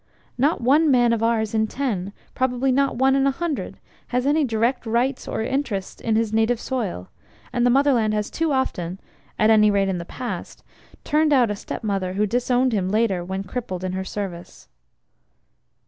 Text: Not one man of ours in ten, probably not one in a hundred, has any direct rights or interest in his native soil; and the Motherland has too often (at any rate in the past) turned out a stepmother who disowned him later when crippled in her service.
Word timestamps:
Not 0.35 0.61
one 0.61 0.89
man 0.89 1.13
of 1.13 1.21
ours 1.21 1.53
in 1.53 1.67
ten, 1.67 2.11
probably 2.33 2.71
not 2.71 2.95
one 2.95 3.15
in 3.15 3.27
a 3.27 3.29
hundred, 3.29 3.77
has 4.07 4.25
any 4.25 4.43
direct 4.43 4.87
rights 4.87 5.27
or 5.27 5.43
interest 5.43 6.01
in 6.01 6.15
his 6.15 6.33
native 6.33 6.59
soil; 6.59 7.09
and 7.53 7.67
the 7.67 7.69
Motherland 7.69 8.11
has 8.15 8.31
too 8.31 8.51
often 8.51 8.99
(at 9.37 9.51
any 9.51 9.69
rate 9.69 9.89
in 9.89 9.99
the 9.99 10.03
past) 10.03 10.63
turned 11.03 11.31
out 11.31 11.51
a 11.51 11.55
stepmother 11.55 12.13
who 12.13 12.25
disowned 12.25 12.73
him 12.73 12.89
later 12.89 13.23
when 13.23 13.43
crippled 13.43 13.83
in 13.83 13.91
her 13.93 14.03
service. 14.03 14.67